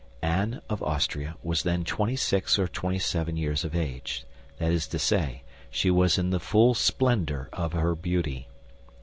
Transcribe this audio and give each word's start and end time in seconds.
Anne 0.23 0.63
of 0.67 0.81
Austria 0.81 1.35
was 1.43 1.61
then 1.61 1.83
twenty 1.83 2.15
six 2.15 2.57
or 2.57 2.67
twenty 2.67 2.97
seven 2.97 3.37
years 3.37 3.63
of 3.63 3.75
age; 3.75 4.25
that 4.57 4.71
is 4.71 4.87
to 4.87 4.97
say, 4.97 5.43
she 5.69 5.91
was 5.91 6.17
in 6.17 6.31
the 6.31 6.39
full 6.39 6.73
splendor 6.73 7.49
of 7.53 7.73
her 7.73 7.93
beauty. 7.93 8.47